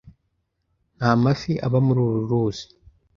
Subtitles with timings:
[0.97, 2.65] Nta mafi aba muri uru ruzi.